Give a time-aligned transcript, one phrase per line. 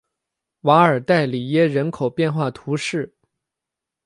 [0.61, 3.13] 瓦尔代里耶人口变化图示